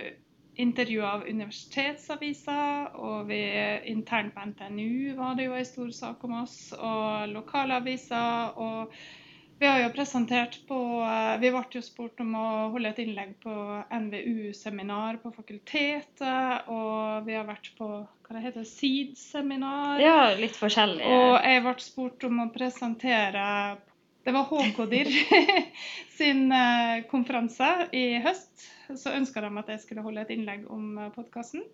[0.61, 3.41] intervjua av universitetsaviser, og vi
[3.89, 8.59] internt på NTNU var det jo en stor sak om oss, og lokalaviser.
[8.61, 8.93] og
[9.61, 10.77] vi har jo presentert på
[11.40, 13.53] Vi ble jo spurt om å holde et innlegg på
[13.92, 16.70] NVU-seminar på fakultetet.
[16.73, 20.01] Og vi har vært på hva det heter, SEED-seminar.
[20.01, 21.05] Ja, litt forskjellig.
[21.05, 23.44] Og jeg ble spurt om å presentere
[24.25, 25.12] Det var HK-DIR
[26.18, 28.68] sin eh, konferanse i høst.
[28.96, 31.68] Så ønska de at jeg skulle holde et innlegg om podkasten.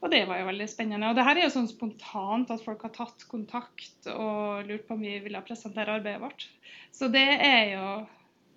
[0.00, 1.10] Og det var jo veldig spennende.
[1.10, 4.96] Og det her er jo sånn spontant at folk har tatt kontakt og lurt på
[4.96, 6.46] om vi ville presentere arbeidet vårt.
[6.96, 7.88] Så det er jo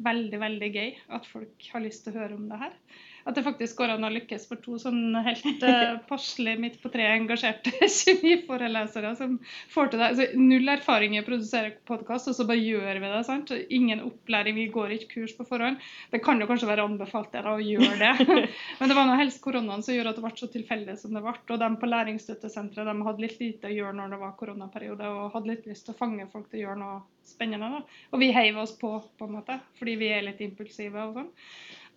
[0.03, 2.77] veldig, veldig gøy at folk har lyst til å høre om det her.
[3.23, 6.91] At det faktisk går an å lykkes for to sånn helt uh, passelig midt på
[6.91, 9.38] treet engasjerte kjemiforelesere som
[9.71, 10.09] får til det.
[10.09, 13.21] Altså, null erfaring i å produsere podkast, og så bare gjør vi det.
[13.27, 13.53] sant?
[13.77, 15.79] Ingen opplæring, vi går ikke kurs på forhånd.
[16.12, 18.47] Det kan jo kanskje være anbefalt dere å gjøre det.
[18.79, 21.23] Men det var nå helst koronaen som gjorde at det ble så tilfeldig som det
[21.23, 21.36] ble.
[21.55, 25.38] Og de på læringsstøttesenteret de hadde litt lite å gjøre når det var koronaperiode, og
[25.38, 27.69] hadde litt lyst til å fange folk til å gjøre noe spennende.
[27.77, 28.01] da.
[28.12, 31.31] Og vi heiv oss på, på en måte, fordi vi er litt impulsive og sånn.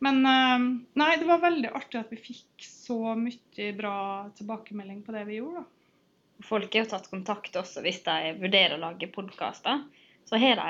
[0.04, 0.66] Men eh,
[1.00, 3.96] nei, det var veldig artig at vi fikk så mye bra
[4.36, 5.64] tilbakemelding på det vi gjorde.
[5.64, 5.72] da.
[6.44, 9.86] Folk har jo tatt kontakt også hvis de vurderer å lage podkaster.
[10.26, 10.60] Så har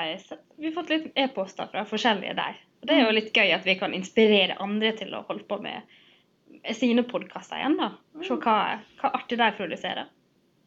[0.55, 2.59] vi fått litt e-poster fra forskjellige der.
[2.81, 5.57] Og Det er jo litt gøy at vi kan inspirere andre til å holde på
[5.63, 5.81] med
[6.77, 7.77] sine podkaster igjen.
[7.79, 7.91] da.
[8.21, 8.57] Se hva,
[9.01, 10.11] hva artig de produserer.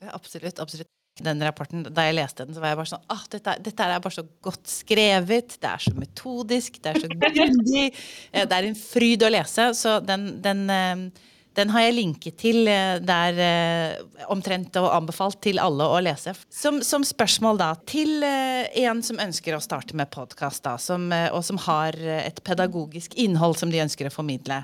[0.02, 0.58] Ja, absolutt.
[0.58, 0.90] absolutt.
[1.20, 4.02] Den rapporten, da jeg leste den, så var jeg bare sånn ah, dette, dette er
[4.02, 7.90] bare så godt skrevet, det er så metodisk, det er så grundig.
[8.32, 11.26] Eh, det er en fryd å lese, så den, den, eh,
[11.58, 13.96] den har jeg linket til Det der
[14.32, 16.32] omtrent og anbefalt til alle å lese.
[16.48, 21.98] Som, som spørsmål da, til en som ønsker å starte med podkast, og som har
[22.20, 24.62] et pedagogisk innhold som de ønsker å formidle.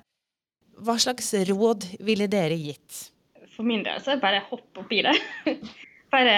[0.87, 3.11] Hva slags råd ville dere gitt?
[3.57, 5.17] For min del så er det bare hopp oppi det.
[6.11, 6.37] bare,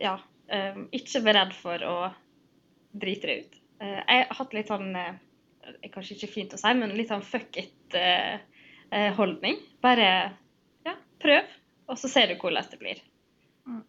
[0.00, 0.18] ja.
[0.50, 1.96] Eh, ikke vær redd for å
[2.98, 3.58] drite det ut.
[3.80, 5.18] Eh, jeg har hatt litt sånn eh,
[5.92, 9.58] Kanskje ikke fint å si, men litt sånn fuck it-holdning.
[9.84, 10.08] Bare
[10.88, 11.52] ja, prøv,
[11.86, 13.02] og så ser du hvordan det blir.
[13.68, 13.82] Mm.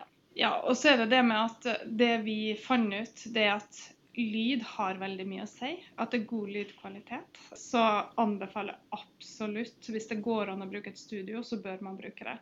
[0.00, 0.06] Ja.
[0.40, 3.82] ja, og så er det det med at det vi fant ut, det er at
[4.18, 5.76] lyd har veldig mye å si.
[6.00, 7.40] At det er god lydkvalitet.
[7.60, 7.84] Så
[8.18, 12.26] anbefaler jeg absolutt, hvis det går an å bruke et studio, så bør man bruke
[12.26, 12.38] det.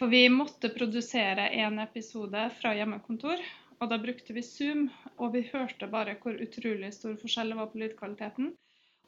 [0.00, 3.36] For vi måtte produsere en episode fra hjemmekontor,
[3.80, 4.86] og da brukte vi Zoom.
[5.20, 8.48] Og vi hørte bare hvor utrolig stor forskjell det var på lydkvaliteten.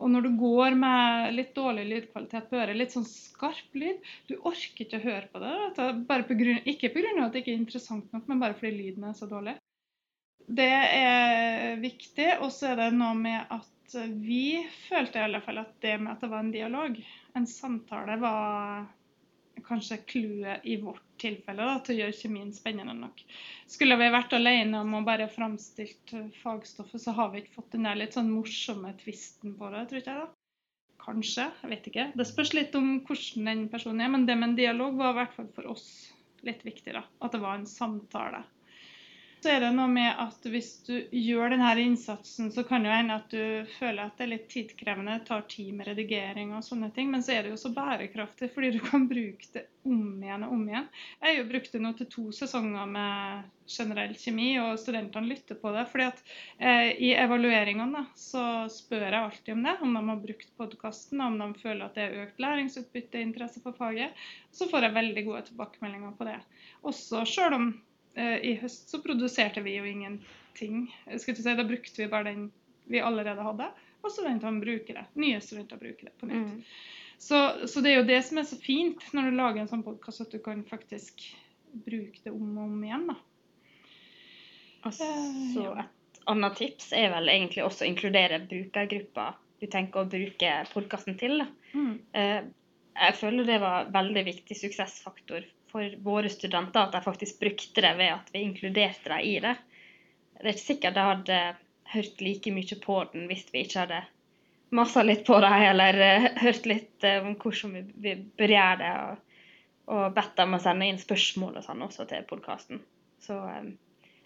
[0.03, 4.37] Og når du går med litt dårlig lydkvalitet på øret, litt sånn skarp lyd, du
[4.37, 5.57] orker ikke å høre på det.
[6.13, 7.17] Bare på grunn, ikke pga.
[7.25, 9.57] at det ikke er interessant nok, men bare fordi lyden er så dårlig.
[10.45, 12.35] Det er viktig.
[12.45, 16.19] Og så er det noe med at vi følte i alle fall at det med
[16.19, 16.99] at det var en dialog,
[17.37, 18.91] en samtale, var
[19.67, 23.23] kanskje clouet i vårt tilfelle da, til å gjøre kjemien spennende nok.
[23.71, 27.89] Skulle vi vært alene om å bare framstilt fagstoffet, så har vi ikke fått den
[27.89, 30.25] der litt sånn morsomme tvisten på det, tror ikke jeg.
[30.25, 30.39] da.
[31.03, 32.09] Kanskje, jeg vet ikke.
[32.15, 35.21] Det spørs litt om hvordan den personen er, men det med en dialog var i
[35.21, 35.87] hvert fall for oss
[36.47, 36.95] litt viktig.
[36.95, 38.45] da, At det var en samtale.
[39.43, 43.17] Så er det noe med at hvis du gjør denne innsatsen, så kan det hende
[43.19, 47.11] at du føler at det er litt tidkrevende, tar tid med redigering og sånne ting.
[47.11, 50.55] Men så er det jo så bærekraftig, fordi du kan bruke det om igjen og
[50.55, 50.89] om igjen.
[51.19, 55.59] Jeg har jo brukt det nå til to sesonger med generell kjemi, og studentene lytter
[55.59, 55.87] på det.
[55.91, 56.25] fordi at
[56.63, 61.43] eh, i evalueringene så spør jeg alltid om det, om de har brukt podkasten, om
[61.43, 64.15] de føler at det er økt læringsutbytte, interesse for faget.
[64.55, 66.43] Så får jeg veldig gode tilbakemeldinger på det.
[66.87, 67.73] Også selv om
[68.15, 70.83] I høst så produserte vi jo ingenting.
[71.17, 72.43] Si, da brukte vi bare den
[72.85, 73.69] vi allerede hadde,
[74.03, 75.05] og studentene bruker det.
[75.21, 76.51] Nye studenter bruker det på nytt.
[76.51, 76.63] Mm.
[77.23, 79.85] Så, så, det er jo det som er så fint når du lager en sånn
[79.87, 81.23] podkast, at du kan faktisk
[81.87, 83.07] bruke det om og om igjen.
[83.13, 83.19] da.
[84.83, 85.07] Og så
[85.63, 85.87] ja.
[85.87, 91.15] Et annet tips er vel egentlig også å inkludere brukergrupper du tenker å bruke podkasten
[91.21, 91.39] til.
[91.45, 91.47] Da.
[91.79, 91.95] Mm.
[92.19, 97.85] Uh, jeg føler det var veldig viktig suksessfaktor for våre studenter at de faktisk brukte
[97.85, 99.55] det ved at vi inkluderte dem i det.
[100.39, 101.39] Det er ikke sikkert de hadde
[101.93, 104.03] hørt like mye på den hvis vi ikke hadde
[104.73, 108.81] masa litt på dem eller uh, hørt litt uh, om hvordan vi, vi bør gjøre
[108.81, 109.41] det, og,
[109.93, 112.81] og bedt dem å sende inn spørsmål og sånn også til podkasten.
[113.23, 113.75] Så um,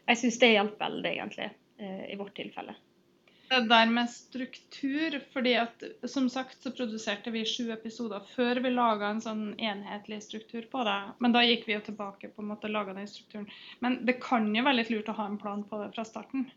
[0.06, 1.50] jeg syns det hjalp veldig, egentlig,
[1.82, 2.76] uh, i vårt tilfelle.
[3.48, 8.72] Det der med struktur, fordi at som sagt så produserte vi sju episoder før vi
[8.74, 10.96] laga en sånn enhetlig struktur på det.
[11.22, 13.46] Men da gikk vi jo tilbake på en måte og laga den strukturen.
[13.84, 16.48] Men det kan jo være litt lurt å ha en plan på det fra starten.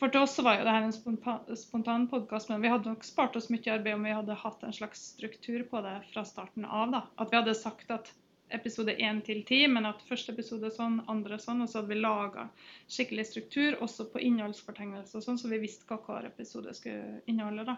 [0.00, 2.88] For til oss så var jo det her en spontan, spontan podkast, men vi hadde
[2.88, 6.24] nok spart oss mye arbeid om vi hadde hatt en slags struktur på det fra
[6.24, 6.94] starten av.
[6.94, 7.02] da.
[7.20, 8.14] At vi hadde sagt at
[8.56, 11.80] episode 1 til 10, men at første episode er sånn, andre er sånn, og så
[11.80, 12.46] hadde vi laga
[12.90, 17.66] skikkelig struktur, også på innholdsfortegnelser, sånn, så vi visste hva hver episode skulle inneholde.
[17.72, 17.76] da.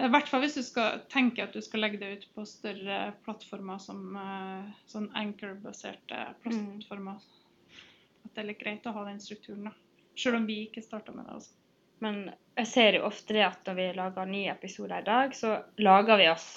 [0.00, 3.00] I hvert fall hvis du skal tenke at du skal legge det ut på større
[3.26, 7.18] plattformer som uh, sånn anchor-baserte plattformer.
[7.20, 7.80] Mm.
[8.24, 9.74] At det er litt greit å ha den strukturen, da.
[10.16, 11.36] Selv om vi ikke starta med det.
[11.36, 11.58] altså.
[12.02, 12.22] Men
[12.58, 16.18] jeg ser jo ofte det at når vi lager nye episoder i dag, så lager
[16.18, 16.48] vi oss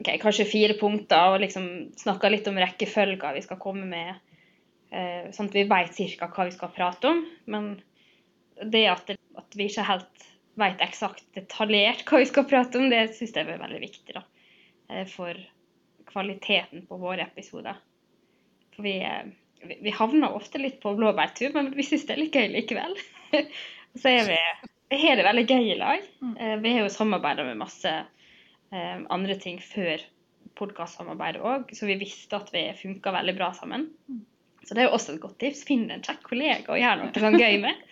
[0.00, 1.66] okay, kanskje fire punkter og liksom
[1.98, 4.22] snakka litt om rekkefølger vi skal komme med.
[4.94, 6.30] Eh, sånn at vi vet ca.
[6.30, 7.24] hva vi skal prate om.
[7.50, 7.72] Men
[8.62, 12.88] det at, det, at vi ikke helt vet eksakt detaljert hva vi skal prate om,
[12.92, 14.22] det syns jeg er veldig viktig da,
[14.92, 15.36] eh, for
[16.08, 17.76] kvaliteten på våre episoder.
[18.76, 19.26] For vi, eh,
[19.64, 22.96] vi, vi havner ofte litt på blåbærtur, men vi syns det er litt gøy likevel.
[24.00, 24.40] Så er vi,
[24.92, 26.04] vi har det veldig gøy i lag.
[26.20, 26.34] Mm.
[26.60, 27.92] Vi har jo samarbeida med masse
[28.72, 30.02] andre ting før
[30.56, 33.90] podkastsamarbeidet òg, så vi visste at vi funka veldig bra sammen.
[34.66, 35.62] Så det er jo også et godt tips.
[35.68, 37.84] Finn en kjekk kollega og gjør noe sånn gøy med.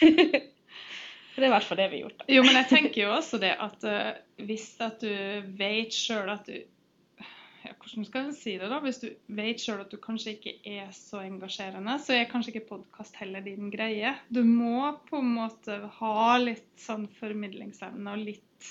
[0.00, 2.18] det er i hvert fall det vi har gjort.
[2.22, 2.30] Da.
[2.32, 4.10] Jo, men jeg tenker jo også det at uh,
[4.48, 5.12] hvis at du
[5.58, 6.56] vet sjøl at du
[7.66, 8.78] ja, Hvordan skal jeg si det, da?
[8.80, 12.68] Hvis du vet sjøl at du kanskje ikke er så engasjerende, så er kanskje ikke
[12.70, 14.14] podkast heller din greie.
[14.32, 18.70] Du må på en måte ha litt sånn formidlingsevne og litt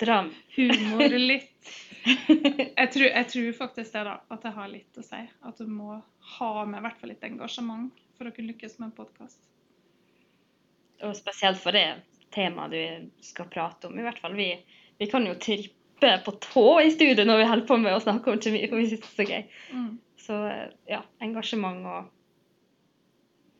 [0.00, 0.30] Dram.
[0.56, 1.70] Humor litt.
[2.06, 4.14] Jeg tror, jeg tror, faktisk det, da.
[4.32, 5.20] At det har litt å si.
[5.44, 5.98] At du må
[6.36, 9.40] ha med i hvert fall litt engasjement for å kunne lykkes med en podkast.
[11.04, 11.86] Og spesielt for det
[12.34, 13.98] temaet du skal prate om.
[13.98, 14.36] i hvert fall.
[14.38, 14.48] Vi,
[15.00, 18.32] vi kan jo trippe på tå i studio når vi holder på med å snakke
[18.32, 19.44] om kjemi, for vi synes det er så gøy.
[19.76, 19.90] Mm.
[20.20, 20.40] Så
[20.88, 22.08] ja, engasjement og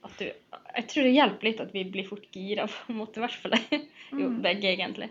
[0.09, 3.21] at du Jeg tror det hjelper litt at vi blir fort gira, på en måte.
[3.21, 3.57] I hvert fall
[4.21, 4.41] jo, Mm.
[4.45, 5.11] begge, egentlig.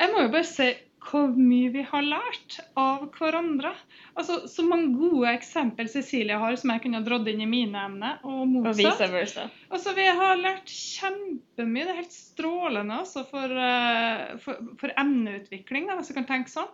[0.00, 0.74] Jeg må jo bare se
[1.04, 3.74] hvor mye vi har lært av hverandre.
[4.16, 8.22] Altså, Så mange gode eksempel Cecilie har som jeg kunne dratt inn i mine emner,
[8.24, 9.12] og Og motsatt.
[9.12, 9.50] versa.
[9.70, 11.84] Altså, Vi har lært kjempemye.
[11.84, 16.72] Det er helt strålende altså, for, eh, for, for emneutvikling, hvis du kan tenke sånn.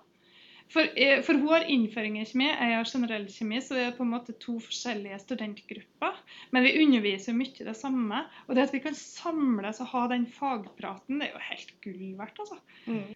[0.70, 4.04] For, eh, for har innføring i kjemi, jeg har generell kjemi, så det er på
[4.06, 6.20] en måte to forskjellige studentgrupper.
[6.54, 8.22] Men vi underviser mye det samme.
[8.46, 12.06] Og det at vi kan samles og ha den fagpraten, det er jo helt gull
[12.20, 12.60] verdt, altså.
[12.86, 13.10] Mm.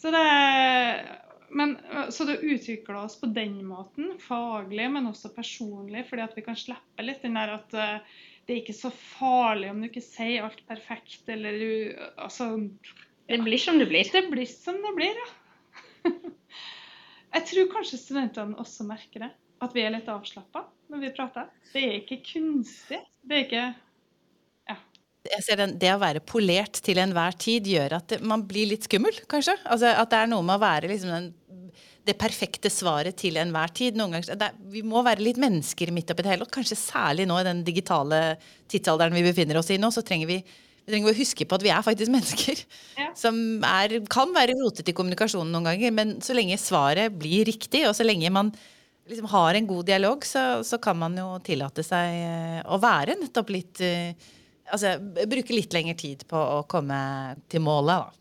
[0.00, 0.22] Så det,
[1.50, 1.74] men,
[2.14, 6.58] så det utvikler oss på den måten, faglig, men også personlig, fordi at vi kan
[6.58, 10.46] slippe litt den der at eh, det er ikke så farlig om du ikke sier
[10.46, 11.72] alt perfekt, eller du
[12.16, 12.54] Altså
[13.26, 14.06] Det blir som det blir.
[14.10, 16.10] Det blir som det blir, ja.
[17.30, 19.30] Jeg tror kanskje studentene også merker det.
[19.60, 21.50] At vi er litt avslappa når vi prater.
[21.72, 23.00] Det er ikke kunstig.
[23.22, 23.64] Det er ikke
[25.60, 29.14] den, Det å være polert til enhver tid gjør at det, man blir litt skummel,
[29.30, 29.58] kanskje.
[29.68, 31.28] Altså At det er noe med å være liksom den,
[32.08, 33.98] det perfekte svaret til enhver tid.
[34.00, 36.48] Ganger, det vi må være litt mennesker midt oppi det hele.
[36.48, 38.38] Og kanskje særlig nå i den digitale
[38.70, 40.40] tidsalderen vi befinner oss i nå, så trenger vi,
[40.84, 42.64] vi trenger å huske på at vi er faktisk mennesker.
[42.98, 43.10] Ja.
[43.18, 47.84] Som er, kan være rotete i kommunikasjonen noen ganger, men så lenge svaret blir riktig,
[47.88, 48.52] og så lenge man
[49.10, 53.18] liksom har en god dialog, så, så kan man jo tillate seg eh, å være
[53.20, 54.28] nettopp litt eh,
[54.70, 54.92] Altså
[55.26, 56.94] bruke litt lengre tid på å komme
[57.50, 58.12] til målet, da.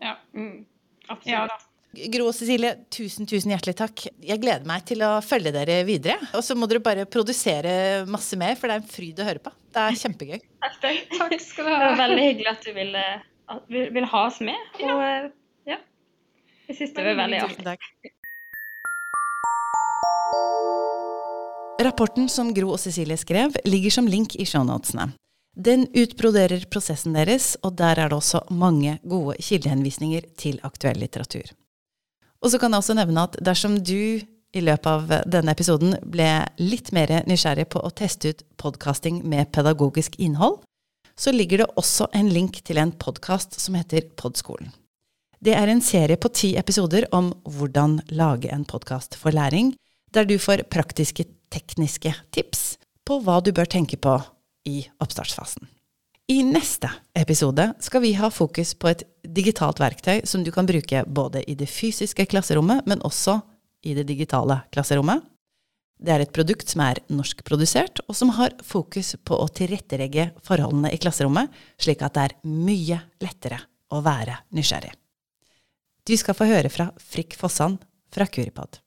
[0.00, 0.62] Ja, Mm.
[1.08, 1.26] Absolutt.
[1.28, 1.58] ja da.
[1.96, 4.02] Gro og Cecilie, tusen tusen hjertelig takk.
[4.20, 6.18] Jeg gleder meg til å følge dere videre.
[6.36, 9.40] Og så må dere bare produsere masse mer, for det er en fryd å høre
[9.42, 9.52] på.
[9.72, 10.42] Det er kjempegøy.
[10.84, 11.78] Takk skal du ha.
[11.80, 13.04] Det var veldig hyggelig at du ville,
[13.54, 14.68] at vi ville ha oss med.
[14.84, 15.30] Og eh,
[15.72, 15.78] ja,
[16.68, 18.12] jeg syns det var veldig artig.
[21.88, 25.12] Rapporten som Gro og Cecilie skrev, ligger som link i shownotene.
[25.58, 31.48] Den utbroderer prosessen deres, og der er det også mange gode kildehenvisninger til aktuell litteratur.
[32.44, 34.20] Og så kan jeg også nevne at dersom du
[34.56, 36.28] i løpet av denne episoden ble
[36.62, 40.62] litt mer nysgjerrig på å teste ut podkasting med pedagogisk innhold,
[41.18, 44.70] så ligger det også en link til en podkast som heter Podskolen.
[45.38, 49.74] Det er en serie på ti episoder om hvordan lage en podkast for læring,
[50.14, 54.16] der du får praktiske, tekniske tips på hva du bør tenke på
[54.66, 55.68] i oppstartsfasen.
[56.30, 61.00] I neste episode skal vi ha fokus på et digitalt verktøy som du kan bruke
[61.08, 63.38] både i det fysiske klasserommet, men også
[63.88, 65.22] i det digitale klasserommet.
[65.96, 70.92] Det er et produkt som er norskprodusert, og som har fokus på å tilrettelegge forholdene
[70.92, 71.48] i klasserommet,
[71.80, 74.92] slik at det er mye lettere å være nysgjerrig.
[76.04, 77.80] Du skal få høre fra Frikk Fossan
[78.12, 78.82] fra Kuripod.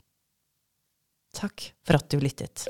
[1.41, 2.67] Takk for at du lyttet.